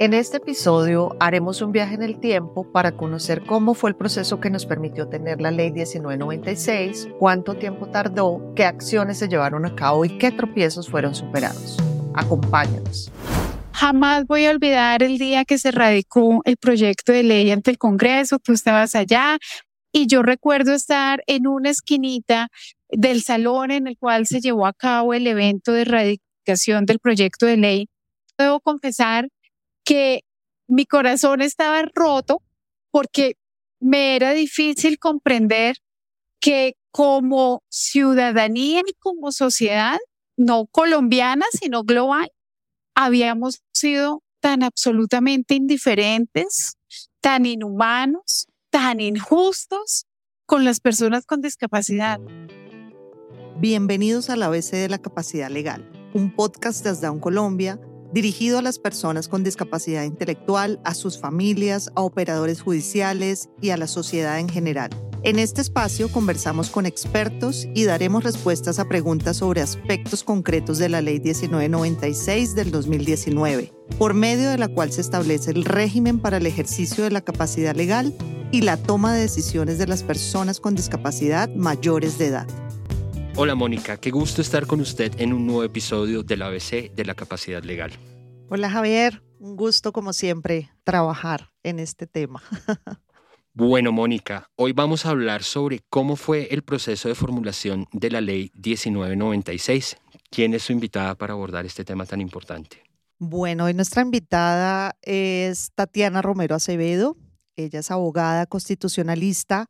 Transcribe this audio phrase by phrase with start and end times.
[0.00, 4.38] En este episodio haremos un viaje en el tiempo para conocer cómo fue el proceso
[4.38, 9.74] que nos permitió tener la ley 1996, cuánto tiempo tardó, qué acciones se llevaron a
[9.74, 11.78] cabo y qué tropiezos fueron superados.
[12.14, 13.10] Acompáñanos.
[13.72, 17.78] Jamás voy a olvidar el día que se radicó el proyecto de ley ante el
[17.78, 19.38] Congreso, tú estabas allá
[19.90, 22.50] y yo recuerdo estar en una esquinita
[22.88, 27.46] del salón en el cual se llevó a cabo el evento de radicación del proyecto
[27.46, 27.88] de ley.
[28.38, 29.28] Debo confesar
[29.88, 30.22] que
[30.66, 32.42] mi corazón estaba roto
[32.90, 33.38] porque
[33.80, 35.76] me era difícil comprender
[36.40, 39.96] que como ciudadanía y como sociedad,
[40.36, 42.30] no colombiana, sino global,
[42.94, 46.76] habíamos sido tan absolutamente indiferentes,
[47.22, 50.04] tan inhumanos, tan injustos
[50.44, 52.20] con las personas con discapacidad.
[53.56, 57.80] Bienvenidos a la ABC de la Capacidad Legal, un podcast desde un Colombia
[58.12, 63.76] dirigido a las personas con discapacidad intelectual, a sus familias, a operadores judiciales y a
[63.76, 64.90] la sociedad en general.
[65.24, 70.88] En este espacio conversamos con expertos y daremos respuestas a preguntas sobre aspectos concretos de
[70.88, 76.36] la Ley 1996 del 2019, por medio de la cual se establece el régimen para
[76.36, 78.14] el ejercicio de la capacidad legal
[78.52, 82.46] y la toma de decisiones de las personas con discapacidad mayores de edad.
[83.40, 87.14] Hola Mónica, qué gusto estar con usted en un nuevo episodio del ABC de la
[87.14, 87.92] capacidad legal.
[88.48, 92.42] Hola Javier, un gusto como siempre trabajar en este tema.
[93.54, 98.20] Bueno, Mónica, hoy vamos a hablar sobre cómo fue el proceso de formulación de la
[98.20, 99.96] ley 1996.
[100.30, 102.82] ¿Quién es su invitada para abordar este tema tan importante?
[103.18, 107.16] Bueno, hoy nuestra invitada es Tatiana Romero Acevedo.
[107.56, 109.68] Ella es abogada constitucionalista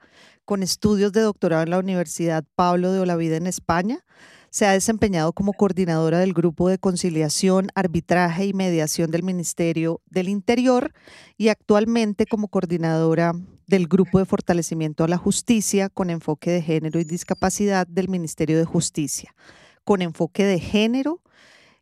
[0.49, 4.03] con estudios de doctorado en la Universidad Pablo de Olavide en España.
[4.49, 10.31] Se ha desempeñado como coordinadora del Grupo de Conciliación, Arbitraje y Mediación del Ministerio del
[10.31, 10.95] Interior
[11.37, 13.35] y actualmente como coordinadora
[13.67, 18.57] del Grupo de Fortalecimiento a la Justicia con enfoque de género y discapacidad del Ministerio
[18.57, 19.35] de Justicia,
[19.85, 21.21] con enfoque de género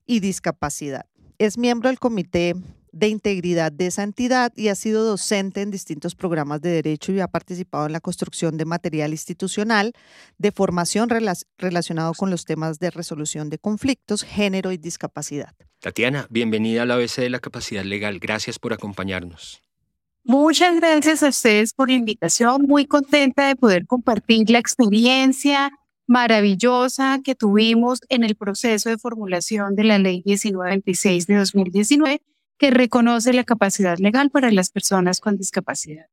[0.06, 1.06] y discapacidad.
[1.38, 2.56] Es miembro del Comité
[2.98, 7.20] de integridad de esa entidad y ha sido docente en distintos programas de derecho y
[7.20, 9.92] ha participado en la construcción de material institucional
[10.38, 11.10] de formación
[11.58, 15.54] relacionado con los temas de resolución de conflictos, género y discapacidad.
[15.80, 18.18] Tatiana, bienvenida a la ABC de la Capacidad Legal.
[18.18, 19.60] Gracias por acompañarnos.
[20.24, 22.62] Muchas gracias a ustedes por la invitación.
[22.62, 25.70] Muy contenta de poder compartir la experiencia
[26.06, 32.22] maravillosa que tuvimos en el proceso de formulación de la Ley 1926 de 2019
[32.58, 36.06] que reconoce la capacidad legal para las personas con discapacidad.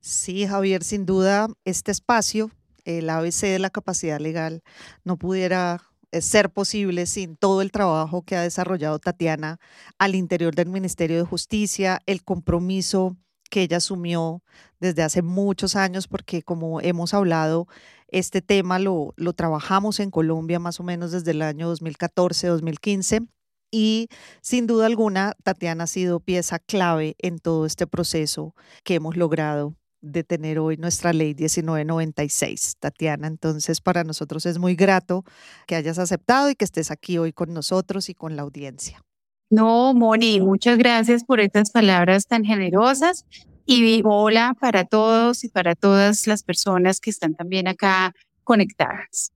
[0.00, 2.50] Sí, Javier, sin duda, este espacio,
[2.84, 4.62] el ABC de la capacidad legal,
[5.04, 9.58] no pudiera eh, ser posible sin todo el trabajo que ha desarrollado Tatiana
[9.98, 13.16] al interior del Ministerio de Justicia, el compromiso
[13.50, 14.42] que ella asumió
[14.80, 17.66] desde hace muchos años, porque como hemos hablado,
[18.08, 23.26] este tema lo, lo trabajamos en Colombia más o menos desde el año 2014-2015
[23.70, 24.08] y
[24.40, 28.54] sin duda alguna, Tatiana ha sido pieza clave en todo este proceso
[28.84, 32.76] que hemos logrado de tener hoy nuestra ley 1996.
[32.78, 35.24] Tatiana, entonces para nosotros es muy grato
[35.66, 39.02] que hayas aceptado y que estés aquí hoy con nosotros y con la audiencia.
[39.48, 43.24] No, Moni, muchas gracias por estas palabras tan generosas
[43.64, 48.12] y hola para todos y para todas las personas que están también acá
[48.44, 49.32] conectadas.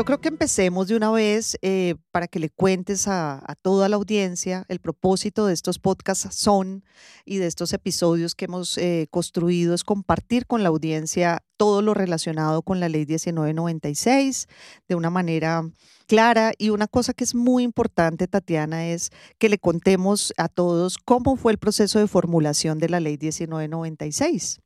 [0.00, 3.96] Yo creo que empecemos de una vez eh, para que le cuentes a, toda la
[3.96, 6.84] audiencia el propósito de estos podcasts son
[7.26, 11.92] y de estos episodios que hemos eh, construido es compartir con la audiencia todo lo
[11.92, 14.46] relacionado con la ley 1996
[14.88, 15.68] de una manera
[16.06, 20.96] clara y una cosa que es muy importante, Tatiana, es que le contemos a todos
[20.96, 24.62] cómo fue el proceso de formulación de la ley 1996.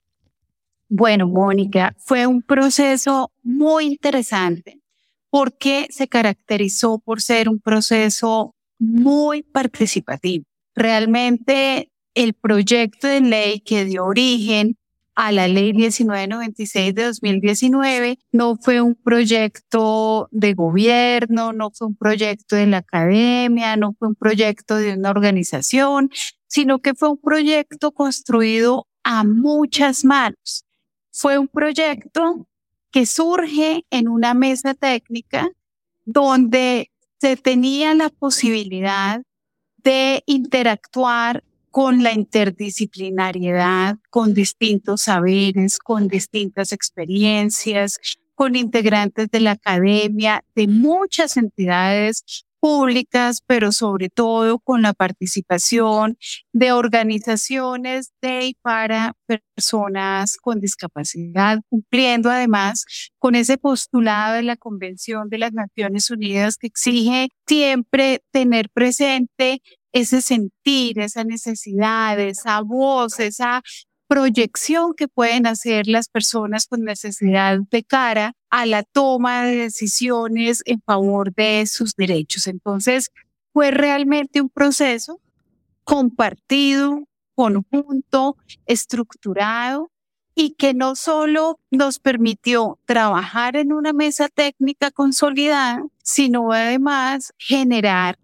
[0.89, 4.84] Bueno, Mónica, fue un proceso muy interesante
[5.35, 10.45] porque se caracterizó por ser un proceso muy participativo.
[10.77, 14.79] Realmente el proyecto de ley que dio origen
[15.17, 21.97] a la ley 1996 de 2019 no fue un proyecto de gobierno, no fue un
[21.97, 26.11] proyecto de la academia, no fue un proyecto de una organización,
[26.47, 30.65] sino que fue un proyecto construido a muchas manos.
[31.11, 32.47] Fue un proyecto
[32.95, 35.51] que surge en una mesa técnica
[36.05, 39.21] donde se tenía la posibilidad
[39.79, 41.43] de interactuar
[41.73, 47.99] con la interdisciplinariedad, con distintos saberes, con distintas experiencias,
[48.37, 52.23] con integrantes de la academia, de muchas entidades
[52.65, 56.17] públicas, pero sobre todo con la participación
[56.55, 62.87] de organizaciones de y para personas con discapacidad, cumpliendo además
[63.19, 69.61] con ese postulado de la Convención de las Naciones Unidas que exige siempre tener presente
[69.93, 73.61] ese sentir, esa necesidad, esa voz, esa
[74.07, 80.63] proyección que pueden hacer las personas con necesidad de cara a la toma de decisiones
[80.67, 82.47] en favor de sus derechos.
[82.47, 83.11] Entonces,
[83.53, 85.21] fue realmente un proceso
[85.85, 87.05] compartido,
[87.35, 88.37] conjunto,
[88.67, 89.91] estructurado
[90.35, 98.19] y que no solo nos permitió trabajar en una mesa técnica consolidada, sino además generar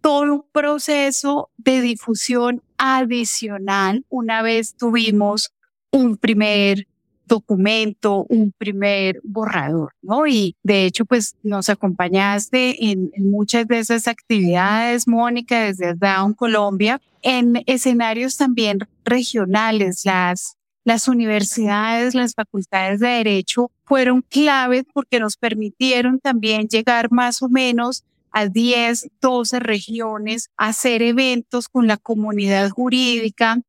[0.00, 5.52] todo un proceso de difusión adicional una vez tuvimos
[5.90, 6.86] un primer
[7.28, 10.26] documento, un primer borrador, ¿no?
[10.26, 17.00] Y de hecho, pues nos acompañaste en, muchas de esas actividades, Mónica, desde Down Colombia,
[17.22, 20.04] en escenarios también regionales.
[20.04, 27.42] Las, las universidades, las facultades de derecho fueron claves porque nos permitieron también llegar más
[27.42, 33.60] o menos a 10, 12 regiones, hacer eventos con la comunidad jurídica,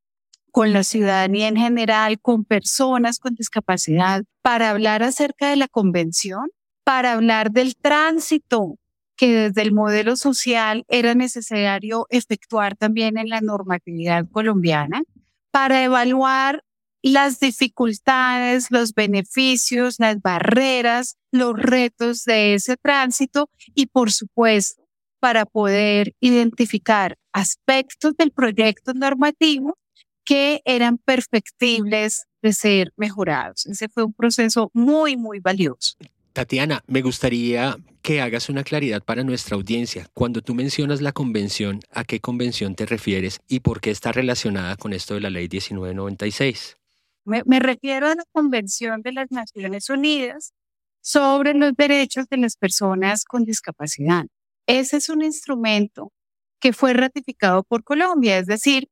[0.51, 6.50] con la ciudadanía en general, con personas con discapacidad, para hablar acerca de la convención,
[6.83, 8.75] para hablar del tránsito
[9.15, 15.03] que desde el modelo social era necesario efectuar también en la normatividad colombiana,
[15.51, 16.63] para evaluar
[17.01, 24.84] las dificultades, los beneficios, las barreras, los retos de ese tránsito y, por supuesto,
[25.19, 29.78] para poder identificar aspectos del proyecto normativo
[30.24, 33.66] que eran perfectibles de ser mejorados.
[33.66, 35.95] Ese fue un proceso muy, muy valioso.
[36.34, 40.07] Tatiana, me gustaría que hagas una claridad para nuestra audiencia.
[40.13, 44.78] Cuando tú mencionas la convención, ¿a qué convención te refieres y por qué está relacionada
[44.78, 46.79] con esto de la ley 1996?
[47.25, 50.54] Me, refiero a la Convención de las Naciones Unidas
[51.01, 54.25] sobre los derechos de las personas con discapacidad.
[54.68, 56.12] Ese es un instrumento
[56.60, 58.89] que fue ratificado por Colombia, es decir,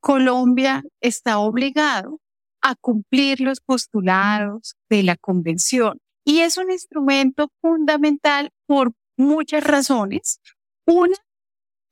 [0.00, 2.20] Colombia está obligado
[2.62, 10.40] a cumplir los postulados de la convención y es un instrumento fundamental por muchas razones.
[10.86, 11.16] Una,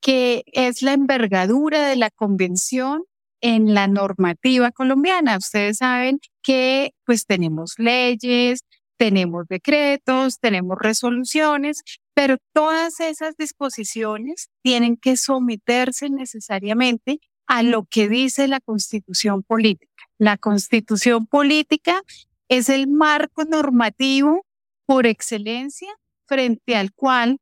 [0.01, 3.03] que es la envergadura de la convención
[3.45, 5.37] en la normativa colombiana.
[5.37, 8.61] Ustedes saben que pues tenemos leyes,
[8.97, 11.83] tenemos decretos, tenemos resoluciones,
[12.15, 19.93] pero todas esas disposiciones tienen que someterse necesariamente a lo que dice la constitución política.
[20.17, 22.01] La constitución política
[22.49, 24.43] es el marco normativo
[24.87, 25.93] por excelencia
[26.25, 27.37] frente al cual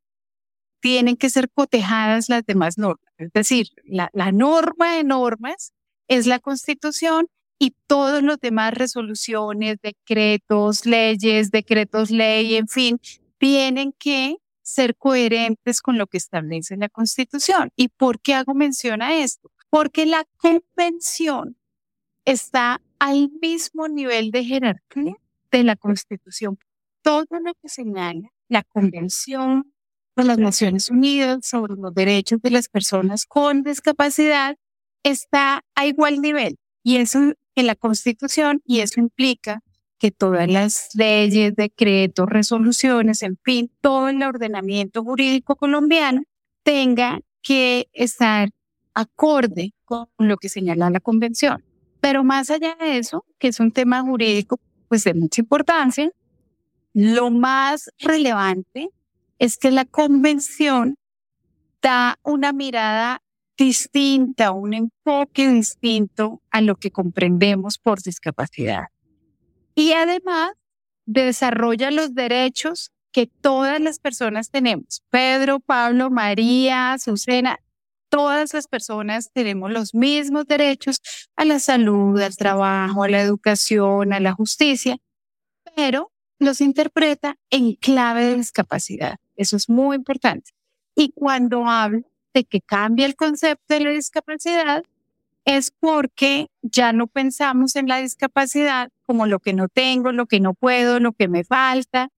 [0.80, 3.10] tienen que ser cotejadas las demás normas.
[3.16, 5.72] Es decir, la, la norma de normas
[6.08, 7.28] es la Constitución
[7.58, 13.00] y todos los demás resoluciones, decretos, leyes, decretos ley, en fin,
[13.38, 17.70] tienen que ser coherentes con lo que establece la Constitución.
[17.76, 19.50] ¿Y por qué hago mención a esto?
[19.70, 21.56] Porque la convención
[22.24, 25.14] está al mismo nivel de jerarquía
[25.50, 26.58] de la Constitución.
[27.02, 29.72] Todo lo que señala la Convención
[30.16, 34.56] de las Naciones Unidas sobre los derechos de las personas con discapacidad
[35.04, 36.56] está a igual nivel.
[36.82, 39.60] Y eso en la Constitución, y eso implica
[39.98, 46.22] que todas las leyes, decretos, resoluciones, en fin, todo el ordenamiento jurídico colombiano
[46.62, 48.50] tenga que estar
[48.92, 51.64] acorde con lo que señala la Convención.
[52.00, 54.58] Pero más allá de eso, que es un tema jurídico
[54.88, 56.10] pues de mucha importancia,
[56.92, 58.90] lo más relevante
[59.38, 60.96] es que la Convención
[61.82, 63.20] da una mirada
[63.56, 68.84] distinta, un enfoque distinto a lo que comprendemos por discapacidad.
[69.74, 70.52] Y además
[71.06, 75.02] desarrolla los derechos que todas las personas tenemos.
[75.10, 77.60] Pedro, Pablo, María, Azucena,
[78.08, 81.00] todas las personas tenemos los mismos derechos
[81.36, 84.98] a la salud, al trabajo, a la educación, a la justicia,
[85.76, 89.16] pero los interpreta en clave de discapacidad.
[89.36, 90.52] Eso es muy importante.
[90.94, 92.02] Y cuando hablo
[92.34, 94.84] de que cambia el concepto de la discapacidad
[95.44, 100.40] es porque ya no pensamos en la discapacidad como lo que no tengo, lo que
[100.40, 102.08] no puedo, lo que me falta,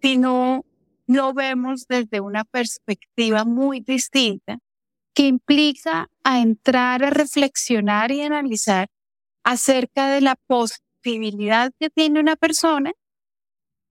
[0.00, 0.64] sino
[1.06, 4.58] lo vemos desde una perspectiva muy distinta
[5.14, 8.88] que implica a entrar a reflexionar y analizar
[9.44, 12.92] acerca de la posibilidad que tiene una persona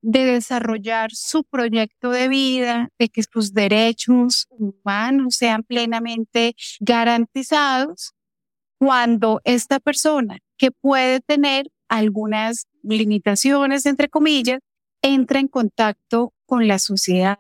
[0.01, 8.13] de desarrollar su proyecto de vida, de que sus derechos humanos sean plenamente garantizados,
[8.77, 14.59] cuando esta persona que puede tener algunas limitaciones, entre comillas,
[15.03, 17.37] entra en contacto con la sociedad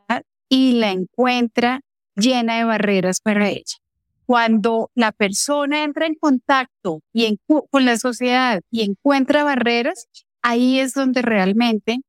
[0.49, 1.81] y la encuentra
[2.15, 3.77] llena de barreras para ella.
[4.25, 7.37] Cuando la persona entra en contacto y
[7.69, 10.07] con la sociedad y encuentra barreras,
[10.41, 12.01] ahí es donde realmente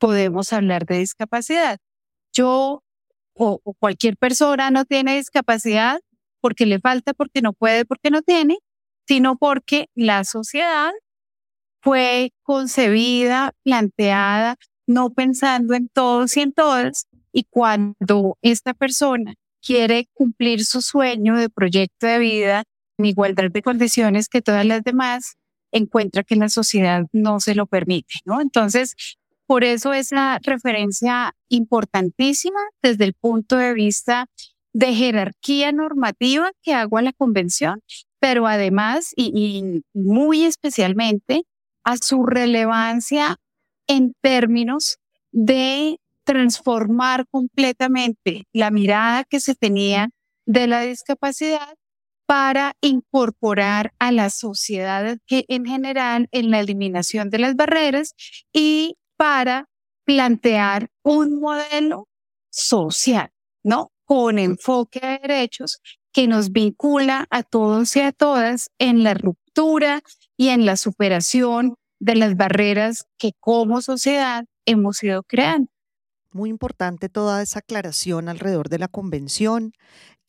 [0.00, 1.78] podemos hablar de discapacidad.
[2.32, 2.82] Yo
[3.34, 6.00] o, o cualquier persona no tiene discapacidad
[6.40, 8.58] porque le falta, porque no puede, porque no tiene,
[9.06, 10.90] sino porque la sociedad
[11.82, 17.06] fue concebida, planteada, no pensando en todos y en todas.
[17.32, 22.64] Y cuando esta persona quiere cumplir su sueño de proyecto de vida
[22.98, 25.36] en igualdad de condiciones que todas las demás,
[25.72, 28.40] encuentra que la sociedad no se lo permite, ¿no?
[28.40, 28.94] Entonces,
[29.50, 34.26] por eso es la referencia importantísima desde el punto de vista
[34.72, 37.82] de jerarquía normativa que hago a la convención,
[38.20, 41.42] pero además y, muy especialmente
[41.82, 43.38] a su relevancia
[43.88, 44.98] en términos
[45.32, 50.10] de transformar completamente la mirada que se tenía
[50.46, 51.74] de la discapacidad
[52.24, 58.14] para incorporar a la sociedad en general en la eliminación de las barreras
[58.52, 59.68] y para
[60.06, 62.08] plantear un modelo
[62.48, 63.28] social,
[63.62, 63.92] ¿no?
[64.06, 70.00] Con enfoque a derechos que nos vincula a todos y a todas en la ruptura
[70.38, 75.68] y en la superación de las barreras que como sociedad hemos ido creando.
[76.32, 79.74] Muy importante toda esa aclaración alrededor de la convención.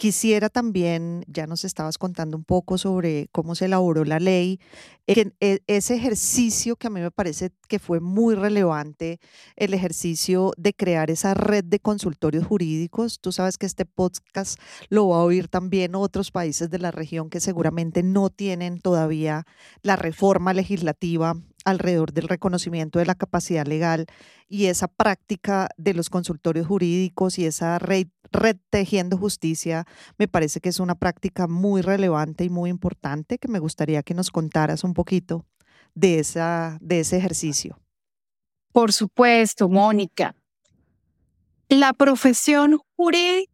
[0.01, 4.59] Quisiera también, ya nos estabas contando un poco sobre cómo se elaboró la ley,
[5.05, 9.19] e, ese ejercicio que a mí me parece que fue muy relevante,
[9.55, 13.19] el ejercicio de crear esa red de consultorios jurídicos.
[13.19, 17.29] Tú sabes que este podcast lo va a oír también otros países de la región
[17.29, 19.45] que seguramente no tienen todavía
[19.83, 24.07] la reforma legislativa alrededor del reconocimiento de la capacidad legal
[24.47, 28.07] y esa práctica de los consultorios jurídicos y esa red,
[28.69, 29.85] tejiendo justicia,
[30.17, 34.13] me parece que es una práctica muy relevante y muy importante que me gustaría que
[34.13, 35.45] nos contaras un poquito
[35.93, 37.79] de, esa, de ese ejercicio.
[38.71, 40.35] Por supuesto, Mónica.
[41.67, 43.51] La profesión jurídica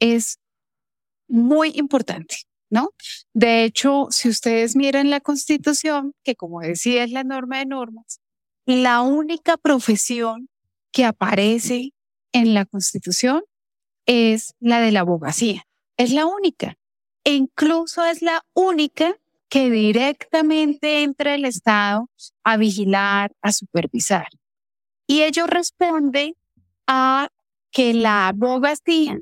[0.00, 0.38] es
[1.28, 2.36] muy importante.
[2.70, 2.90] ¿no?
[3.32, 8.20] De hecho, si ustedes miran la Constitución, que como decía es la norma de normas,
[8.64, 10.48] la única profesión
[10.92, 11.92] que aparece
[12.32, 13.42] en la Constitución
[14.06, 15.66] es la de la abogacía.
[15.96, 16.76] Es la única.
[17.24, 19.16] E incluso es la única
[19.48, 22.08] que directamente entra el Estado
[22.44, 24.28] a vigilar, a supervisar.
[25.06, 26.36] Y ello responde
[26.86, 27.28] a
[27.70, 29.18] que la abogacía,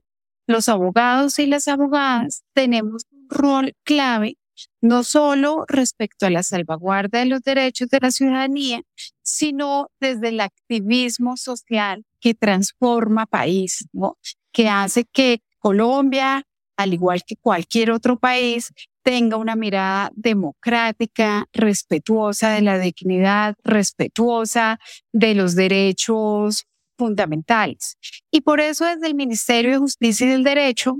[0.46, 4.36] los abogados y las abogadas tenemos rol clave,
[4.80, 8.82] no solo respecto a la salvaguarda de los derechos de la ciudadanía,
[9.22, 13.86] sino desde el activismo social que transforma país,
[14.54, 16.46] que hace que Colombia,
[16.78, 24.78] al igual que cualquier otro país, tenga una mirada democrática, respetuosa de la dignidad, respetuosa
[25.12, 26.64] de los derechos
[26.96, 27.98] fundamentales.
[28.30, 30.96] Y por eso desde el Ministerio de Justicia y del Derecho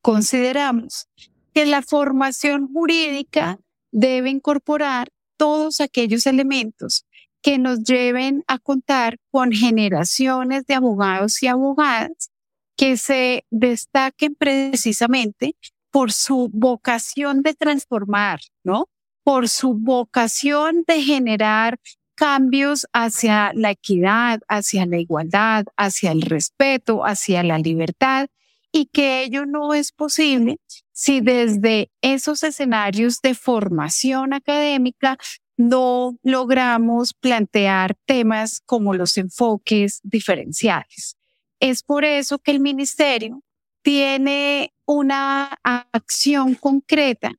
[0.00, 1.08] consideramos
[1.54, 3.58] que la formación jurídica
[3.90, 7.06] debe incorporar todos aquellos elementos
[7.40, 12.30] que nos lleven a contar con generaciones de abogados y abogadas
[12.76, 15.56] que se destaquen precisamente
[15.90, 18.88] por su vocación de transformar, ¿no?
[19.22, 21.78] Por su vocación de generar
[22.14, 28.28] cambios hacia la equidad, hacia la igualdad, hacia el respeto, hacia la libertad
[28.72, 30.58] y que ello no es posible
[30.92, 35.16] si desde esos escenarios de formación académica
[35.56, 41.16] no logramos plantear temas como los enfoques diferenciales.
[41.60, 43.42] Es por eso que el ministerio
[43.82, 47.32] tiene una acción concreta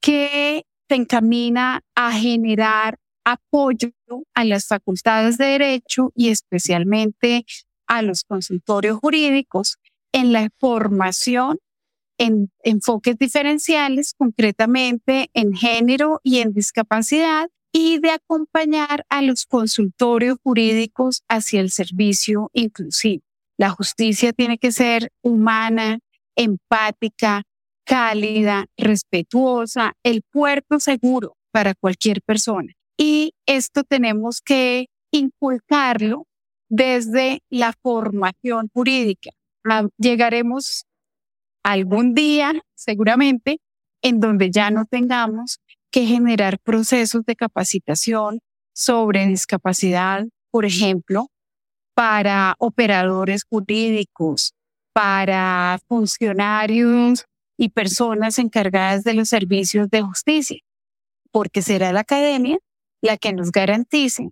[0.00, 3.90] que se encamina a generar apoyo
[4.34, 7.44] a las facultades de derecho y especialmente
[7.86, 9.78] a los consultorios jurídicos
[10.12, 11.58] en la formación
[12.18, 20.38] en enfoques diferenciales, concretamente en género y en discapacidad, y de acompañar a los consultorios
[20.42, 23.27] jurídicos hacia el servicio inclusivo.
[23.58, 25.98] La justicia tiene que ser humana,
[26.36, 27.42] empática,
[27.84, 32.72] cálida, respetuosa, el puerto seguro para cualquier persona.
[32.96, 36.26] Y esto tenemos que inculcarlo
[36.68, 39.30] desde la formación jurídica.
[39.68, 40.84] Ah, llegaremos
[41.64, 43.58] algún día, seguramente,
[44.02, 45.58] en donde ya no tengamos
[45.90, 48.40] que generar procesos de capacitación
[48.72, 51.28] sobre discapacidad, por ejemplo,
[51.98, 54.54] para operadores jurídicos,
[54.92, 57.24] para funcionarios
[57.58, 60.60] y personas encargadas de los servicios de justicia,
[61.32, 62.58] porque será la academia
[63.02, 64.30] la que nos garantice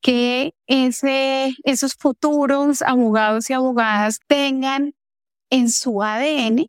[0.00, 4.92] que ese, esos futuros abogados y abogadas tengan
[5.50, 6.66] en su ADN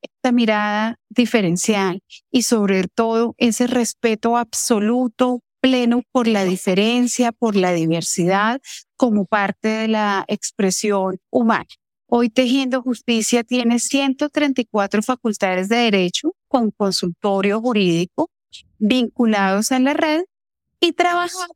[0.00, 7.72] esta mirada diferencial y sobre todo ese respeto absoluto, pleno por la diferencia, por la
[7.72, 8.60] diversidad
[8.96, 11.68] como parte de la expresión humana.
[12.08, 18.28] Hoy Tejiendo Justicia tiene 134 facultades de derecho con consultorio jurídico
[18.78, 20.24] vinculados a la red
[20.80, 21.46] y trabajamos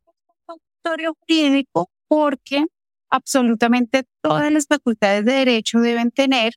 [0.45, 2.65] con consultorio jurídico porque
[3.09, 6.53] absolutamente todas las facultades de derecho deben tener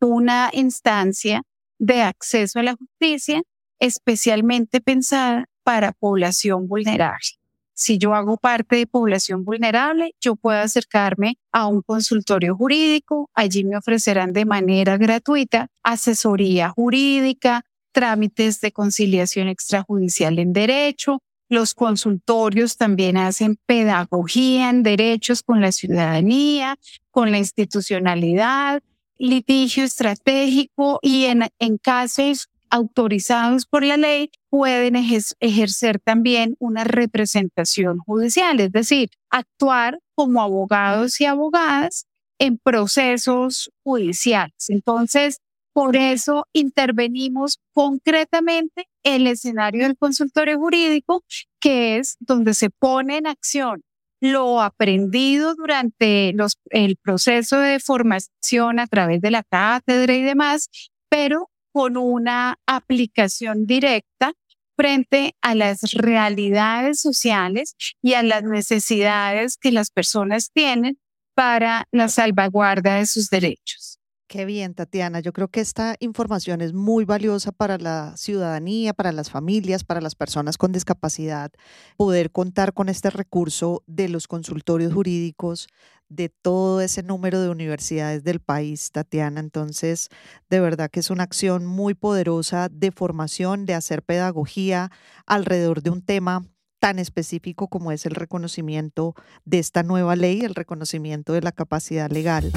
[0.00, 1.42] una instancia
[1.78, 3.42] de acceso a la justicia
[3.78, 7.42] especialmente pensada para población vulnerable.
[7.74, 13.30] Si yo hago parte de población vulnerable, yo puedo acercarme a un consultorio jurídico.
[13.34, 21.22] Allí me ofrecerán de manera gratuita asesoría jurídica, trámites de conciliación extrajudicial en derecho.
[21.48, 26.76] Los consultorios también hacen pedagogía en derechos con la ciudadanía,
[27.10, 28.82] con la institucionalidad,
[29.18, 37.96] litigio estratégico y en, en casos autorizados por la ley pueden ejercer también una representación
[38.00, 42.04] judicial, es decir, actuar como abogados y abogadas
[42.38, 44.68] en procesos judiciales.
[44.68, 45.38] Entonces,
[45.72, 51.24] por eso intervenimos concretamente en el escenario del consultorio jurídico,
[51.58, 53.80] que es donde se pone en acción
[54.20, 56.34] lo aprendido durante
[56.70, 60.68] el proceso de formación a través de la cátedra y demás,
[61.08, 64.34] pero con una aplicación directa
[64.76, 70.98] frente a las realidades sociales y a las necesidades que las personas tienen
[71.34, 73.98] para la salvaguarda de sus derechos.
[74.32, 75.20] Qué bien, Tatiana.
[75.20, 80.00] Yo creo que esta información es muy valiosa para la ciudadanía, para las familias, para
[80.00, 81.52] las personas con discapacidad,
[81.98, 85.68] poder contar con este recurso de los consultorios jurídicos,
[86.14, 89.40] de todo ese número de universidades del país, Tatiana.
[89.40, 90.08] Entonces,
[90.50, 94.90] de verdad que es una acción muy poderosa de formación, de hacer pedagogía
[95.26, 96.46] alrededor de un tema
[96.78, 102.10] tan específico como es el reconocimiento de esta nueva ley, el reconocimiento de la capacidad
[102.10, 102.50] legal.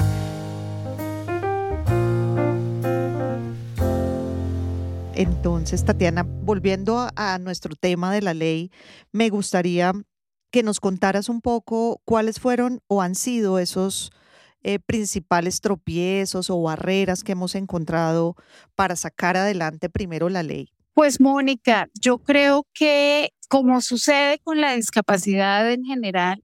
[5.16, 8.70] Entonces, Tatiana, volviendo a, nuestro tema de la ley,
[9.12, 9.92] me gustaría
[10.56, 14.10] que nos contaras un poco cuáles fueron o han sido esos
[14.62, 18.36] eh, principales tropiezos o barreras que hemos encontrado
[18.74, 20.70] para sacar adelante primero la ley.
[20.94, 26.42] Pues Mónica, yo creo que como sucede con la discapacidad en general,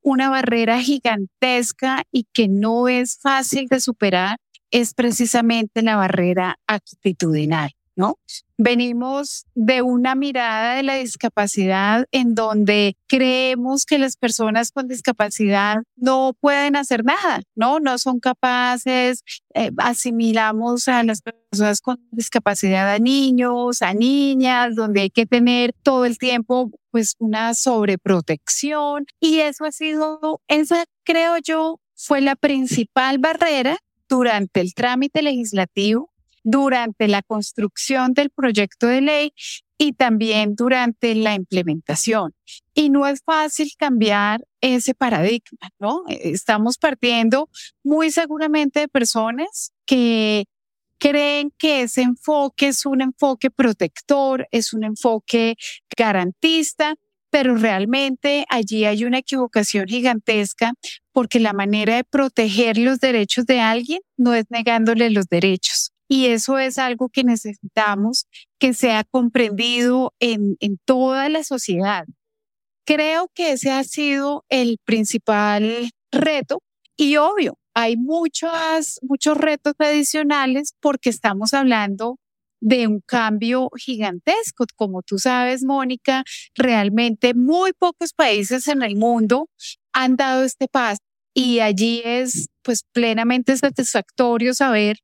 [0.00, 4.38] una barrera gigantesca y que no es fácil de superar
[4.72, 7.70] es precisamente la barrera actitudinal.
[7.96, 8.18] ¿No?
[8.56, 15.78] Venimos de una mirada de la discapacidad en donde creemos que las personas con discapacidad
[15.96, 17.80] no pueden hacer nada, ¿no?
[17.80, 19.22] No son capaces,
[19.54, 25.74] eh, asimilamos a las personas con discapacidad a niños, a niñas, donde hay que tener
[25.82, 32.36] todo el tiempo pues una sobreprotección y eso ha sido, esa creo yo fue la
[32.36, 33.78] principal barrera
[34.08, 36.11] durante el trámite legislativo
[36.44, 39.32] durante la construcción del proyecto de ley
[39.78, 42.34] y también durante la implementación.
[42.74, 46.04] Y no es fácil cambiar ese paradigma, ¿no?
[46.08, 47.48] Estamos partiendo
[47.82, 50.44] muy seguramente de personas que
[50.98, 55.56] creen que ese enfoque es un enfoque protector, es un enfoque
[55.96, 56.94] garantista,
[57.28, 60.74] pero realmente allí hay una equivocación gigantesca
[61.10, 66.26] porque la manera de proteger los derechos de alguien no es negándole los derechos, y
[66.26, 68.26] eso es algo que necesitamos
[68.58, 72.04] que sea comprendido en, en toda la sociedad.
[72.84, 76.60] Creo que ese ha sido el principal reto
[76.98, 82.18] y obvio, hay muchos, muchos retos adicionales porque estamos hablando
[82.60, 84.66] de un cambio gigantesco.
[84.76, 89.48] Como tú sabes, Mónica, realmente muy pocos países en el mundo
[89.94, 91.00] han dado este paso
[91.32, 94.98] y allí es pues plenamente satisfactorio saber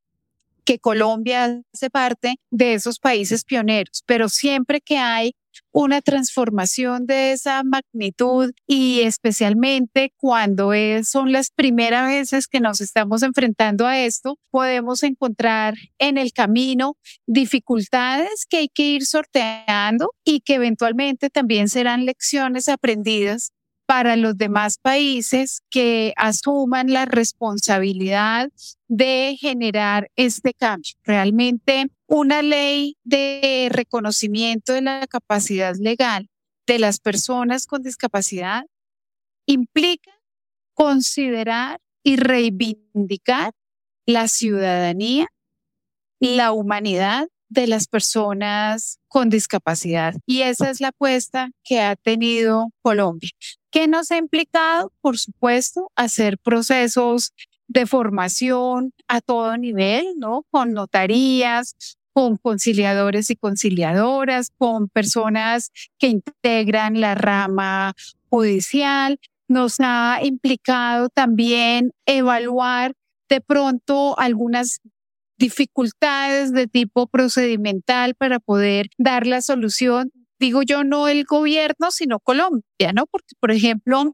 [0.68, 5.32] que Colombia hace parte de esos países pioneros, pero siempre que hay
[5.72, 10.72] una transformación de esa magnitud y especialmente cuando
[11.04, 16.98] son las primeras veces que nos estamos enfrentando a esto, podemos encontrar en el camino
[17.26, 23.52] dificultades que hay que ir sorteando y que eventualmente también serán lecciones aprendidas
[23.88, 28.50] para los demás países que asuman la responsabilidad
[28.86, 30.92] de generar este cambio.
[31.04, 36.28] Realmente una ley de reconocimiento de la capacidad legal
[36.66, 38.66] de las personas con discapacidad
[39.46, 40.12] implica
[40.74, 43.52] considerar y reivindicar
[44.04, 45.28] la ciudadanía,
[46.20, 50.14] la humanidad de las personas con discapacidad.
[50.26, 53.30] Y esa es la apuesta que ha tenido Colombia.
[53.70, 54.92] ¿Qué nos ha implicado?
[55.00, 57.32] Por supuesto, hacer procesos
[57.66, 60.44] de formación a todo nivel, ¿no?
[60.50, 61.76] Con notarías,
[62.14, 67.94] con conciliadores y conciliadoras, con personas que integran la rama
[68.30, 69.20] judicial.
[69.48, 72.94] Nos ha implicado también evaluar
[73.28, 74.80] de pronto algunas
[75.38, 80.10] dificultades de tipo procedimental para poder dar la solución.
[80.38, 83.06] Digo yo, no el gobierno, sino Colombia, ¿no?
[83.06, 84.12] Porque, por ejemplo,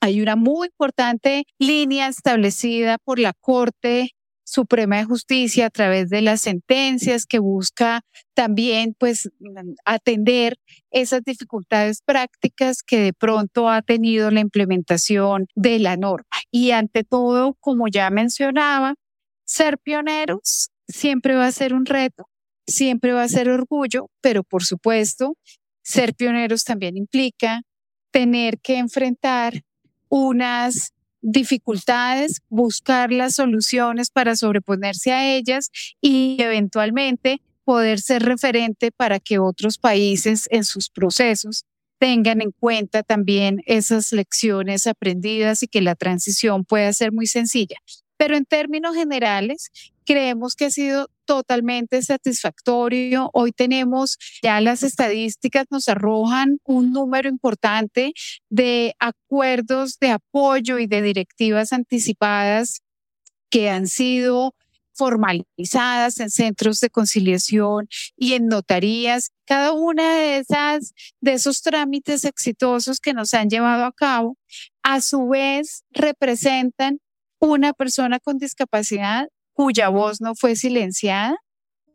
[0.00, 4.10] hay una muy importante línea establecida por la Corte
[4.44, 8.00] Suprema de Justicia a través de las sentencias que busca
[8.34, 9.28] también pues
[9.84, 10.54] atender
[10.90, 16.24] esas dificultades prácticas que de pronto ha tenido la implementación de la norma.
[16.50, 18.94] Y ante todo, como ya mencionaba,
[19.44, 22.24] ser pioneros siempre va a ser un reto,
[22.66, 25.34] siempre va a ser orgullo, pero por supuesto,
[25.88, 27.62] ser pioneros también implica
[28.10, 29.64] tener que enfrentar
[30.10, 35.70] unas dificultades, buscar las soluciones para sobreponerse a ellas
[36.02, 41.64] y eventualmente poder ser referente para que otros países en sus procesos
[41.98, 47.78] tengan en cuenta también esas lecciones aprendidas y que la transición pueda ser muy sencilla.
[48.18, 49.70] Pero en términos generales,
[50.04, 53.30] creemos que ha sido totalmente satisfactorio.
[53.32, 58.12] Hoy tenemos ya las estadísticas nos arrojan un número importante
[58.50, 62.80] de acuerdos de apoyo y de directivas anticipadas
[63.50, 64.54] que han sido
[64.98, 69.30] formalizadas en centros de conciliación y en notarías.
[69.46, 74.36] Cada una de esas de esos trámites exitosos que nos han llevado a cabo,
[74.82, 76.98] a su vez representan
[77.40, 81.36] una persona con discapacidad cuya voz no fue silenciada,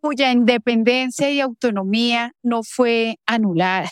[0.02, 3.90] cuya independencia y autonomía no fue anulada.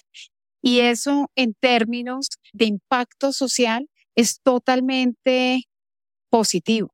[0.62, 5.64] Y eso en términos de impacto social es totalmente
[6.30, 6.90] positivo.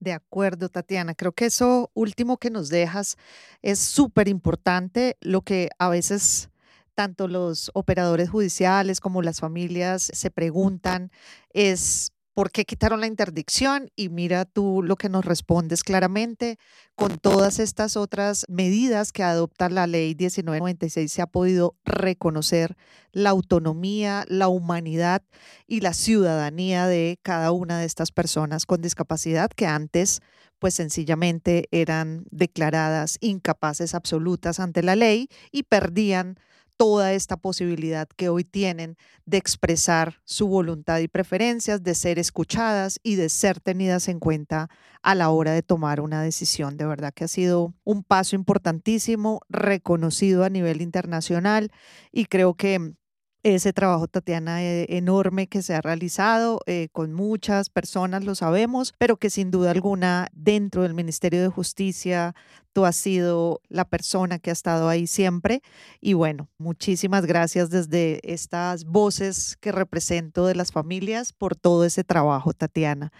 [0.00, 1.14] De acuerdo, Tatiana.
[1.14, 3.16] Creo que eso último que nos dejas
[3.62, 6.50] es súper importante, lo que a veces
[6.94, 11.12] tanto los operadores judiciales como las familias se preguntan
[11.52, 13.90] es ¿Por qué quitaron la interdicción?
[13.96, 16.56] Y mira tú lo que nos respondes claramente.
[16.94, 22.76] Con todas estas otras medidas que adopta la ley 1996 se ha podido reconocer
[23.10, 25.24] la autonomía, la humanidad
[25.66, 30.20] y la ciudadanía de cada una de estas personas con discapacidad que antes
[30.60, 36.38] pues sencillamente eran declaradas incapaces absolutas ante la ley y perdían
[36.78, 43.00] toda esta posibilidad que hoy tienen de expresar su voluntad y preferencias, de ser escuchadas
[43.02, 44.70] y de ser tenidas en cuenta
[45.02, 46.76] a la hora de tomar una decisión.
[46.76, 51.72] De verdad que ha sido un paso importantísimo, reconocido a nivel internacional
[52.12, 52.94] y creo que
[53.42, 58.94] ese trabajo, Tatiana, eh, enorme que se ha realizado eh, con muchas personas, lo sabemos,
[58.98, 62.34] pero que sin duda alguna dentro del Ministerio de Justicia
[62.72, 65.62] tú has sido la persona que ha estado ahí siempre.
[66.00, 72.04] Y bueno, muchísimas gracias desde estas voces que represento de las familias por todo ese
[72.04, 73.12] trabajo, Tatiana.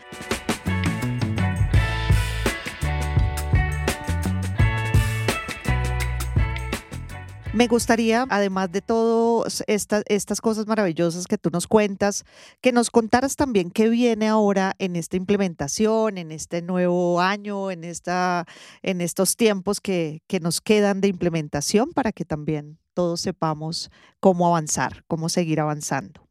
[7.55, 12.25] Me gustaría, además de todas estas, cosas maravillosas que tú nos cuentas,
[12.61, 17.85] que nos contaras también qué viene ahora en esta implementación, en este nuevo año, en,
[17.85, 18.45] esta,
[18.83, 24.47] en estos tiempos que, que nos quedan de implementación para que también todos sepamos cómo
[24.47, 26.28] avanzar, cómo seguir avanzando.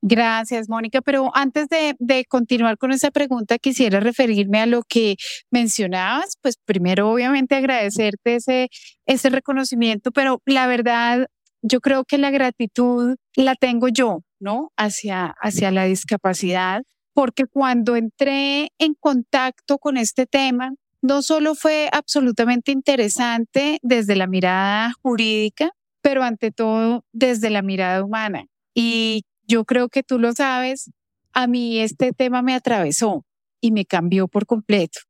[0.00, 1.00] Gracias, Mónica.
[1.02, 5.16] Pero antes de, continuar con esa pregunta, quisiera referirme a lo que
[5.50, 6.36] mencionabas.
[6.40, 8.68] Pues primero, obviamente, agradecerte ese,
[9.06, 11.26] ese reconocimiento, pero la verdad,
[11.62, 14.70] yo creo que la gratitud la tengo yo, ¿no?
[14.76, 16.82] Hacia, hacia la discapacidad,
[17.12, 24.26] porque cuando entré en contacto con este tema, no solo fue absolutamente interesante desde la
[24.26, 25.70] mirada jurídica,
[26.02, 28.46] pero ante todo desde la mirada humana.
[28.74, 30.90] Y yo creo que tú lo sabes,
[31.32, 33.24] a mí este tema me atravesó
[33.60, 35.00] y me cambió por completo.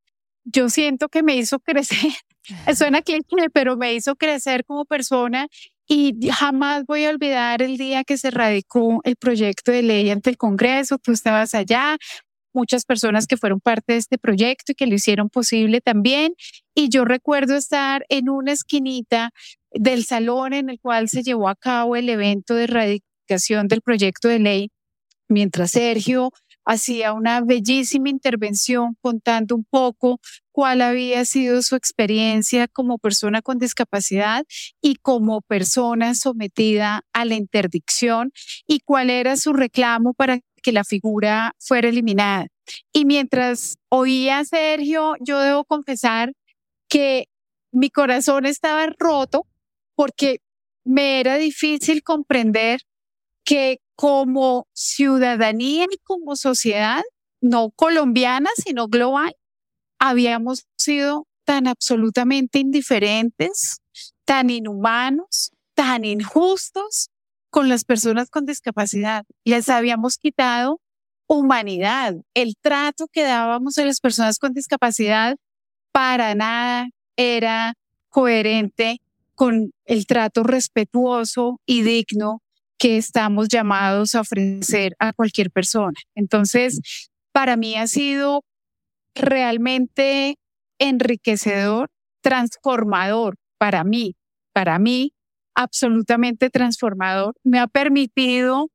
[0.44, 2.12] Yo siento que me hizo crecer,
[2.74, 5.48] suena cliché, pero me hizo crecer como persona
[5.86, 10.30] y jamás voy a olvidar el día que se radicó el proyecto de ley ante
[10.30, 11.96] el Congreso, tú estabas allá,
[12.52, 16.34] muchas personas que fueron parte de este proyecto y que lo hicieron posible también.
[16.74, 19.30] Y yo recuerdo estar en una esquinita
[19.72, 22.66] del salón en el cual se llevó a cabo el evento de
[23.28, 24.70] radicación del proyecto de ley,
[25.28, 26.30] mientras Sergio
[26.64, 30.20] hacía una bellísima intervención contando un poco
[30.52, 34.44] cuál había sido su experiencia como persona con discapacidad
[34.82, 38.32] y como persona sometida a la interdicción
[38.66, 42.48] y cuál era su reclamo para que la figura fuera eliminada.
[42.92, 46.32] Y mientras oía a Sergio, yo debo confesar
[46.88, 47.28] que
[47.72, 49.46] mi corazón estaba roto
[49.94, 50.40] porque
[50.84, 52.80] me era difícil comprender
[53.48, 57.02] que como ciudadanía y como sociedad,
[57.40, 59.34] no colombiana, sino global,
[59.98, 63.78] habíamos sido tan absolutamente indiferentes,
[64.26, 67.08] tan inhumanos, tan injustos
[67.48, 69.24] con las personas con discapacidad.
[69.44, 70.78] Les habíamos quitado
[71.26, 72.16] humanidad.
[72.34, 75.38] El trato que dábamos a las personas con discapacidad
[75.90, 77.72] para nada era
[78.10, 79.00] coherente
[79.34, 82.42] con el trato respetuoso y digno
[82.78, 85.98] que estamos llamados a ofrecer a cualquier persona.
[86.14, 86.80] Entonces,
[87.32, 88.44] para mí ha sido
[89.14, 90.36] realmente
[90.78, 91.90] enriquecedor,
[92.22, 94.14] transformador para mí,
[94.52, 95.12] para mí,
[95.54, 97.34] absolutamente transformador.
[97.42, 98.68] Me ha permitido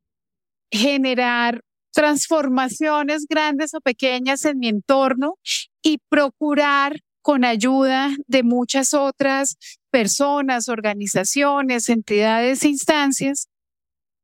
[0.69, 1.61] generar
[1.93, 5.35] transformaciones grandes o pequeñas en mi entorno
[5.81, 9.55] y procurar con ayuda de muchas otras
[9.91, 13.47] personas, organizaciones, entidades, instancias,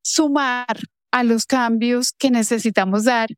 [0.01, 0.79] sumar
[1.11, 3.29] a los cambios que necesitamos dar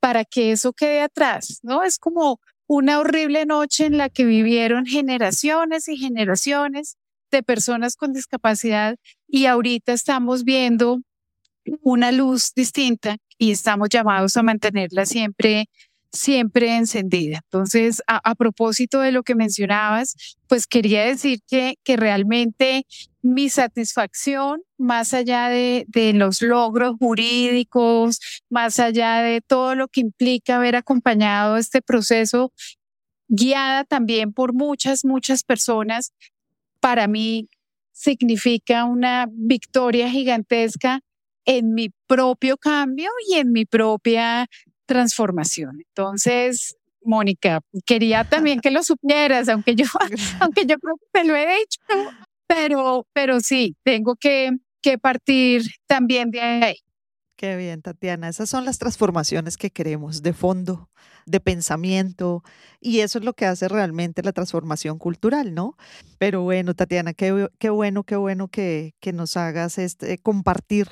[0.00, 1.82] para que eso quede atrás, ¿no?
[1.82, 6.96] Es como una horrible noche en la que vivieron generaciones y generaciones
[7.30, 11.00] de personas con discapacidad y ahorita estamos viendo
[11.82, 15.66] una luz distinta y estamos llamados a mantenerla siempre
[16.14, 17.40] siempre encendida.
[17.44, 20.14] Entonces, a, propósito de lo que mencionabas,
[20.46, 22.86] pues quería decir que, que realmente
[23.20, 30.00] mi satisfacción, más allá de, de, los logros jurídicos, más allá de todo lo que
[30.00, 32.52] implica haber acompañado este proceso,
[33.28, 36.12] guiada también por muchas, muchas personas,
[36.80, 37.48] para mí
[37.92, 41.00] significa una victoria gigantesca
[41.44, 44.46] en mi propio cambio y en mi propia
[44.86, 45.80] transformación.
[45.88, 49.84] Entonces, Mónica, quería también que lo supieras, aunque yo,
[50.40, 51.80] aunque yo creo que te lo he dicho,
[52.46, 56.76] pero, pero sí, tengo que, que partir también de ahí.
[57.36, 58.28] Qué bien, Tatiana.
[58.28, 60.88] Esas son las transformaciones que queremos, de fondo,
[61.26, 62.42] de pensamiento,
[62.80, 65.76] y eso es lo que hace realmente la transformación cultural, ¿no?
[66.18, 70.88] Pero bueno, Tatiana, qué, qué bueno, qué bueno que, que, nos hagas este, compartir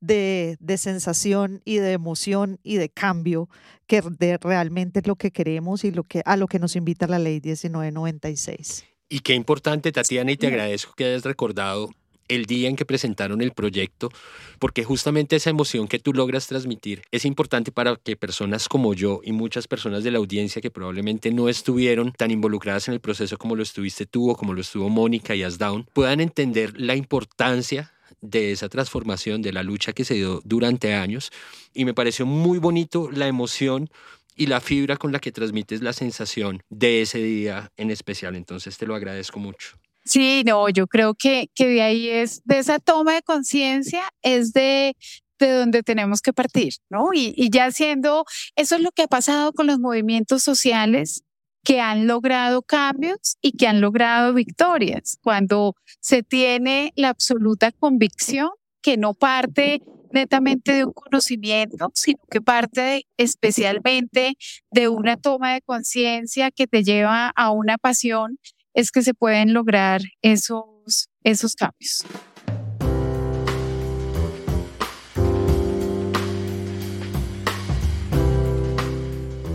[0.00, 3.48] de, de, sensación y de emoción y de cambio,
[3.86, 7.06] que de realmente es lo que queremos y lo que, a lo que nos invita
[7.06, 8.84] la ley 1996.
[9.08, 11.90] Y qué importante, Tatiana, y te agradezco que hayas recordado
[12.34, 14.10] el día en que presentaron el proyecto,
[14.58, 19.20] porque justamente esa emoción que tú logras transmitir es importante para que personas como yo
[19.22, 23.36] y muchas personas de la audiencia que probablemente no estuvieron tan involucradas en el proceso
[23.36, 27.92] como lo estuviste tú o como lo estuvo Mónica y Asdown, puedan entender la importancia
[28.20, 31.30] de esa transformación, de la lucha que se dio durante años.
[31.74, 33.90] Y me pareció muy bonito la emoción
[34.36, 38.36] y la fibra con la que transmites la sensación de ese día en especial.
[38.36, 39.81] Entonces te lo agradezco mucho.
[40.04, 44.52] Sí, no, yo creo que, que de ahí es, de esa toma de conciencia, es
[44.52, 44.96] de,
[45.38, 47.12] de donde tenemos que partir, ¿no?
[47.14, 48.24] Y, y ya siendo,
[48.56, 51.22] eso es lo que ha pasado con los movimientos sociales
[51.64, 58.50] que han logrado cambios y que han logrado victorias, cuando se tiene la absoluta convicción
[58.82, 64.36] que no parte netamente de un conocimiento, sino que parte especialmente
[64.70, 68.38] de una toma de conciencia que te lleva a una pasión
[68.74, 72.04] es que se pueden lograr esos, esos cambios.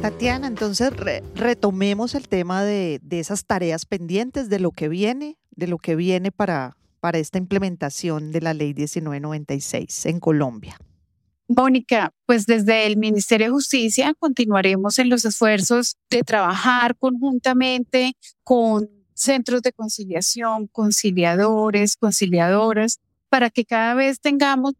[0.02, 0.92] Tatiana, entonces
[1.36, 5.96] retomemos el tema de, de, esas tareas pendientes, de lo que viene, de lo que
[5.96, 10.78] viene para, para esta implementación de la ley 1996 en Colombia.
[11.48, 18.97] Mónica, pues desde el Ministerio de Justicia continuaremos en los esfuerzos de trabajar conjuntamente con
[19.18, 23.00] centros de conciliación, conciliadores, conciliadoras,
[23.30, 24.74] para que cada vez tengamos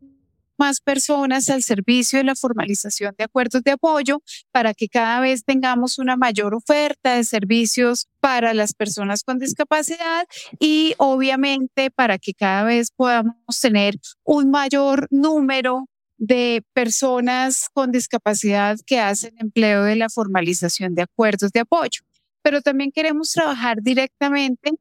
[0.58, 4.22] más personas al servicio de la formalización de acuerdos de apoyo
[4.52, 10.26] para que cada vez tengamos una mayor oferta de servicios para las personas con discapacidad
[10.60, 15.86] y obviamente para que cada vez podamos tener un mayor número
[16.18, 22.07] de personas con discapacidad que hacen empleo de la formalización de acuerdos de apoyo.
[22.48, 24.72] Pero también queremos trabajar directamente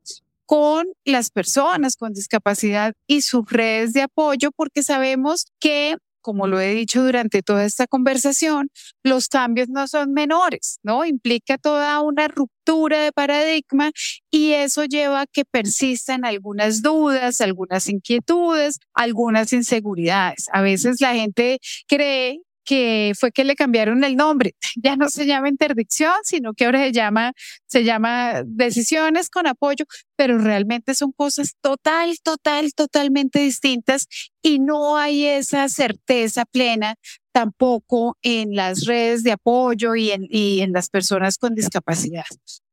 [0.45, 6.61] con las personas con discapacidad y sus redes de apoyo, porque sabemos que como lo
[6.61, 8.69] he dicho durante toda esta conversación,
[9.03, 11.05] los cambios no son menores, ¿no?
[11.05, 13.91] Implica toda una ruptura de paradigma
[14.31, 20.47] y eso lleva a que persistan algunas dudas, algunas inquietudes, algunas inseguridades.
[20.53, 24.55] A veces la gente cree que fue que le cambiaron el nombre.
[24.83, 27.33] Ya no se llama interdicción, sino que ahora se llama,
[27.67, 34.07] se llama decisiones con apoyo, pero realmente son cosas total, total, totalmente distintas
[34.43, 36.97] y no hay esa certeza plena
[37.33, 42.27] tampoco en las redes de apoyo y en, y en las personas con discapacidad.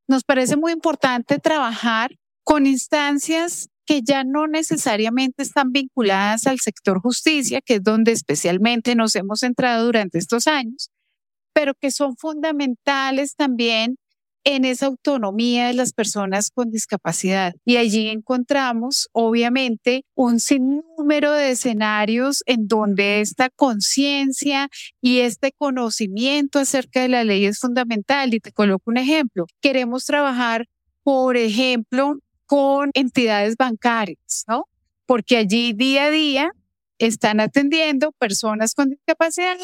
[0.08, 2.12] Nos parece muy importante trabajar
[2.44, 8.96] con instancias que ya no necesariamente están vinculadas al sector justicia, que es donde especialmente
[8.96, 10.90] nos hemos centrado durante estos años,
[11.54, 13.98] pero que son fundamentales también
[14.46, 17.54] en esa autonomía de las personas con discapacidad.
[17.66, 24.68] Y allí encontramos, obviamente, un sinnúmero de escenarios en donde esta conciencia
[25.02, 28.34] y este conocimiento acerca de la ley es fundamental.
[28.34, 29.46] Y te coloco un ejemplo.
[29.62, 30.66] Queremos trabajar,
[31.04, 32.18] por ejemplo,
[32.54, 34.70] con entidades bancarias, ¿no?
[35.08, 36.52] Porque allí día a día
[37.00, 39.58] están atendiendo personas con discapacidad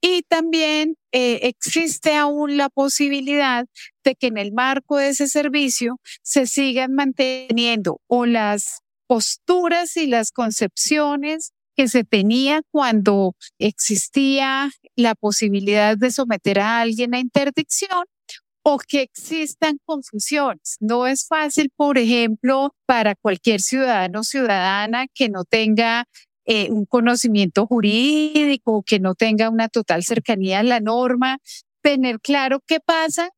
[0.00, 3.66] y también eh, existe aún la posibilidad
[4.02, 10.08] de que en el marco de ese servicio se sigan manteniendo o las posturas y
[10.08, 18.02] las concepciones que se tenía cuando existía la posibilidad de someter a alguien a interdicción
[18.62, 20.76] o que existan confusiones.
[20.80, 26.06] No es fácil, por ejemplo, para cualquier ciudadano o ciudadana que no tenga
[26.44, 31.38] eh, un conocimiento jurídico, que no tenga una total cercanía a la norma,
[31.82, 33.30] tener claro qué pasa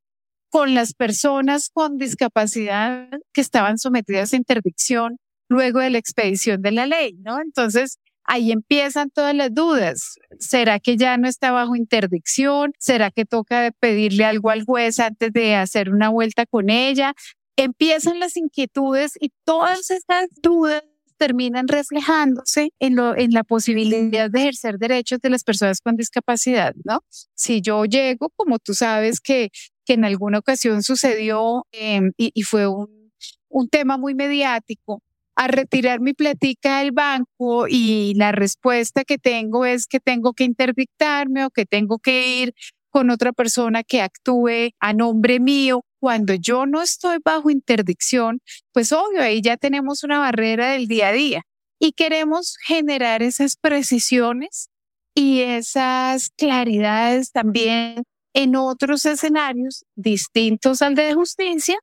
[0.50, 6.72] con las personas con discapacidad que estaban sometidas a interdicción luego de la expedición de
[6.72, 7.40] la ley, ¿no?
[7.40, 10.16] Entonces, ahí empiezan todas las dudas.
[10.38, 12.72] ¿Será que ya no está bajo interdicción?
[12.78, 17.14] ¿Será que toca pedirle algo al juez antes de hacer una vuelta con ella?
[17.56, 20.82] Empiezan las inquietudes y todas estas dudas
[21.16, 27.04] terminan reflejándose en, la posibilidad de ejercer derechos de las personas con discapacidad, ¿no?
[27.34, 29.50] Si yo llego, como tú sabes que,
[29.86, 35.02] en alguna ocasión sucedió em, y, fue un tema muy mediático,
[35.36, 40.44] a retirar mi platica del banco y la respuesta que tengo es que tengo que
[40.44, 42.54] interdictarme o que tengo que ir
[42.90, 45.82] con otra persona que actúe a nombre mío.
[46.00, 48.40] Cuando yo no estoy bajo interdicción,
[48.72, 51.42] pues obvio, ahí ya tenemos una barrera del día a día
[51.80, 54.68] y queremos generar esas precisiones
[55.14, 61.78] y esas claridades también en otros escenarios distintos al de justicia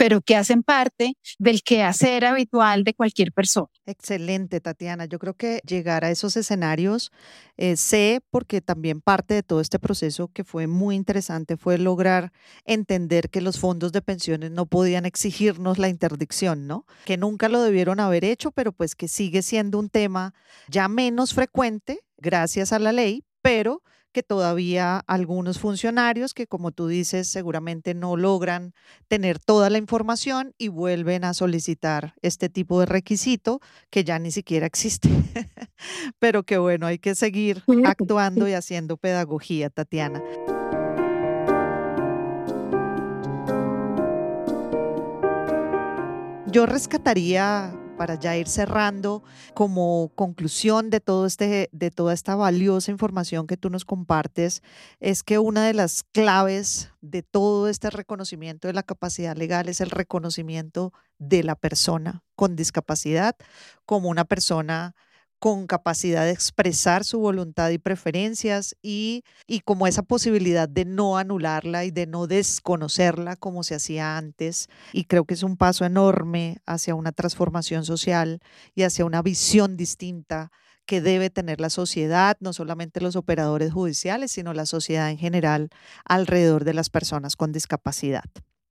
[0.00, 3.68] pero que hacen parte del quehacer habitual de cualquier persona.
[3.84, 5.04] Excelente, Tatiana.
[5.04, 7.12] Yo creo que llegar a esos escenarios,
[7.58, 12.32] eh, sé, porque también parte de todo este proceso que fue muy interesante fue lograr
[12.64, 16.86] entender que los fondos de pensiones no podían exigirnos la interdicción, ¿no?
[17.04, 20.32] Que nunca lo debieron haber hecho, pero pues que sigue siendo un tema
[20.68, 26.88] ya menos frecuente gracias a la ley, pero que todavía algunos funcionarios que, como tú
[26.88, 28.74] dices, seguramente no logran
[29.08, 34.30] tener toda la información y vuelven a solicitar este tipo de requisito que ya ni
[34.30, 35.08] siquiera existe.
[36.18, 40.22] Pero que bueno, hay que seguir actuando y haciendo pedagogía, Tatiana.
[46.46, 49.22] Yo rescataría para ya ir cerrando
[49.52, 54.62] como conclusión de todo este de toda esta valiosa información que tú nos compartes
[55.00, 59.82] es que una de las claves de todo este reconocimiento de la capacidad legal es
[59.82, 63.36] el reconocimiento de la persona con discapacidad
[63.84, 64.94] como una persona
[65.40, 71.16] con capacidad de expresar su voluntad y preferencias y, y como esa posibilidad de no
[71.16, 74.68] anularla y de no desconocerla como se hacía antes.
[74.92, 78.40] Y creo que es un paso enorme hacia una transformación social
[78.74, 80.52] y hacia una visión distinta
[80.84, 85.70] que debe tener la sociedad, no solamente los operadores judiciales, sino la sociedad en general
[86.04, 88.24] alrededor de las personas con discapacidad.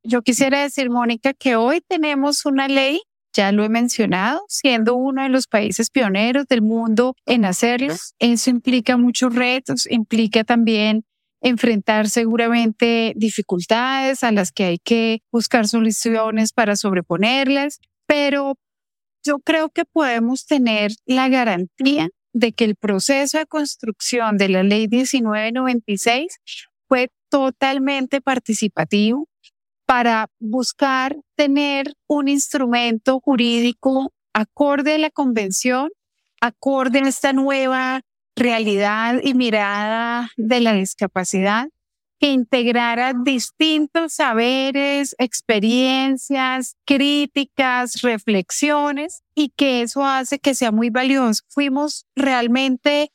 [0.03, 3.01] Yo quisiera decir, Mónica, que hoy tenemos una ley
[3.33, 7.93] ya lo he mencionado, siendo uno de los países pioneros del mundo en hacerlo.
[8.19, 11.03] Eso implica muchos retos, implica también
[11.41, 18.55] enfrentar seguramente dificultades a las que hay que buscar soluciones para sobreponerlas, pero
[19.23, 24.63] yo creo que podemos tener la garantía de que el proceso de construcción de la
[24.63, 26.39] ley 1996
[26.87, 29.27] fue totalmente participativo
[29.89, 35.89] para buscar tener un instrumento jurídico acorde a la convención,
[36.41, 38.01] acorde a esta nueva
[38.35, 41.69] realidad y mirada de la discapacidad,
[42.19, 51.41] que integrara distintos saberes, experiencias, críticas, reflexiones y que eso hace que sea muy valioso.
[51.47, 53.11] Fuimos realmente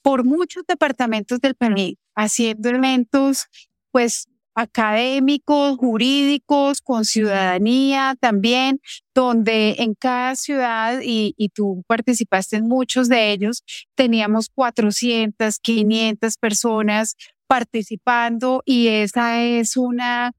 [0.00, 3.44] por muchos departamentos del país haciendo elementos
[3.90, 8.80] pues académicos, jurídicos, con ciudadanía también,
[9.14, 17.16] donde en cada ciudad, y, tú participaste en muchos de ellos, teníamos 400, 500 personas
[17.46, 20.32] participando y esa es una,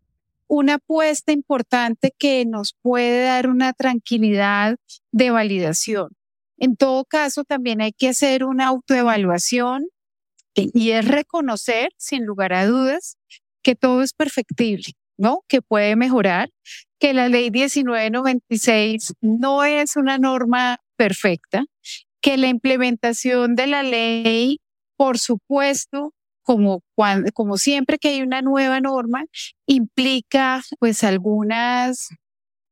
[0.47, 4.77] una apuesta importante que nos puede dar una tranquilidad
[5.11, 6.09] de validación.
[6.57, 9.87] En todo caso, también hay que hacer una autoevaluación
[10.55, 13.17] y es reconocer, sin lugar a dudas,
[13.65, 15.41] que todo es perfectible, ¿no?
[15.49, 16.51] Que puede mejorar,
[16.99, 21.65] que la ley 1996 no es una norma perfecta,
[22.21, 24.59] que la implementación de la ley,
[24.95, 26.13] por supuesto,
[26.43, 29.25] como, cuando, como siempre que hay una nueva norma,
[29.65, 32.09] implica pues algunas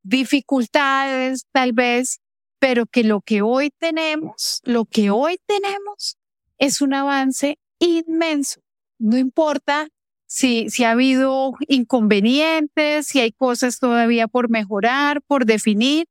[0.04, 2.20] dificultades tal vez,
[2.60, 6.18] pero que lo que hoy tenemos, lo que hoy tenemos
[6.60, 8.62] es un avance inmenso.
[9.00, 9.88] No importa
[10.34, 16.08] si, si ha habido inconvenientes, si hay cosas todavía por mejorar, por definir,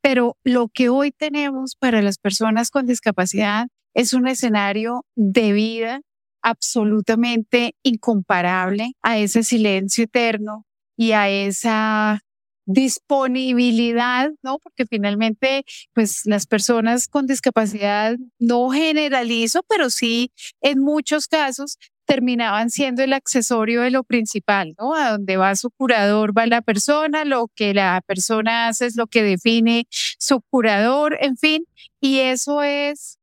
[0.00, 6.00] pero lo que hoy tenemos para las personas con discapacidad es un escenario de vida
[6.40, 10.66] absolutamente incomparable a ese silencio eterno
[10.96, 12.20] y a esa
[12.66, 14.58] disponibilidad, ¿no?
[14.60, 22.70] Porque finalmente, pues las personas con discapacidad, no generalizo, pero sí en muchos casos terminaban
[22.70, 24.94] siendo el accesorio de lo principal, ¿no?
[24.94, 29.06] A donde va su curador va la persona, lo que la persona hace es lo
[29.06, 31.64] que define su curador, en fin,
[32.00, 33.18] y eso es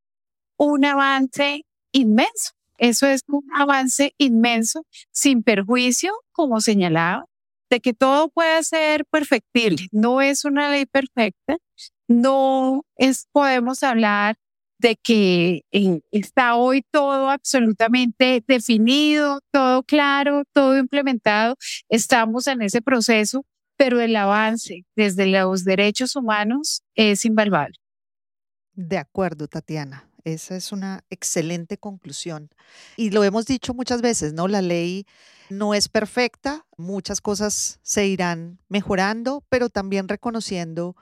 [0.57, 2.51] un avance inmenso.
[2.77, 7.25] Eso es un avance inmenso, sin perjuicio, como señalaba,
[7.69, 9.87] de que todo puede ser perfectible.
[9.91, 11.57] No es una ley perfecta,
[12.07, 14.35] no es, podemos hablar
[14.81, 15.63] de que
[16.11, 21.55] está hoy todo absolutamente definido, todo claro, todo implementado.
[21.87, 23.45] Estamos en ese proceso,
[23.77, 27.77] pero el avance desde los derechos humanos es invaluable.
[28.73, 30.07] De acuerdo, Tatiana.
[30.23, 32.49] Esa es una excelente conclusión.
[32.95, 34.47] Y lo hemos dicho muchas veces, ¿no?
[34.47, 35.05] La ley
[35.49, 40.95] no es perfecta, muchas cosas se irán mejorando, pero también reconociendo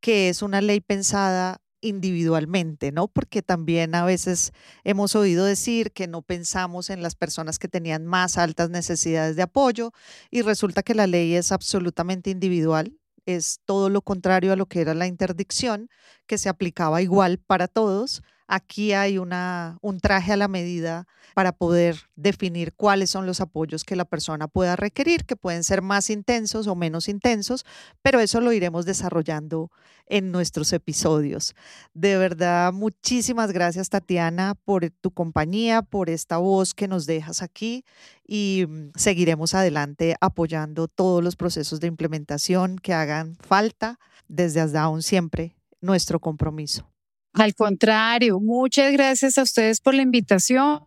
[0.00, 3.08] que es una ley pensada individualmente, ¿no?
[3.08, 4.52] Porque también a veces
[4.84, 9.42] hemos oído decir que no pensamos en las personas que tenían más altas necesidades de
[9.42, 9.92] apoyo
[10.30, 12.92] y resulta que la ley es absolutamente individual,
[13.24, 15.88] es todo lo contrario a lo que era la interdicción,
[16.26, 21.52] que se aplicaba igual para todos Aquí hay una, un traje a la medida para
[21.52, 26.10] poder definir cuáles son los apoyos que la persona pueda requerir, que pueden ser más
[26.10, 27.66] intensos o menos intensos,
[28.02, 29.70] pero eso lo iremos desarrollando
[30.06, 31.54] en nuestros episodios.
[31.92, 37.84] De verdad, muchísimas gracias Tatiana por tu compañía, por esta voz que nos dejas aquí
[38.26, 45.02] y mm, seguiremos adelante apoyando todos los procesos de implementación que hagan falta desde ASDAUN
[45.02, 46.95] siempre nuestro compromiso.
[47.36, 50.80] Al contrario, muchas gracias a ustedes por la invitación.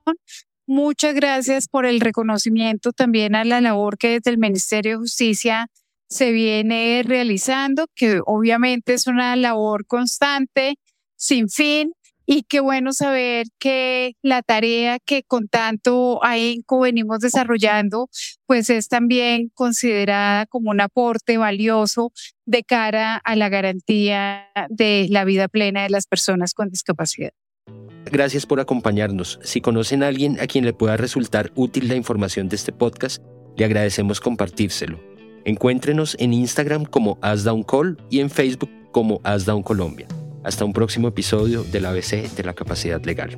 [0.66, 5.68] Muchas gracias por el reconocimiento también a la labor que desde el Ministerio de Justicia
[6.10, 10.78] se viene realizando, que obviamente es una labor constante,
[11.16, 11.92] sin fin,
[12.32, 18.08] y qué bueno saber que la tarea que con tanto ahínco venimos desarrollando,
[18.46, 22.12] pues es también considerada como un aporte valioso
[22.46, 27.32] de cara a la garantía de la vida plena de las personas con discapacidad.
[28.06, 29.40] Gracias por acompañarnos.
[29.42, 33.24] Si conocen a alguien a quien le pueda resultar útil la información de este podcast,
[33.58, 35.00] le agradecemos compartírselo.
[35.46, 40.08] Encuéntrenos en Instagram como AsDownCall y en Facebook como AsDown Colombia.
[40.44, 43.38] Hasta un próximo episodio del ABC de la capacidad legal.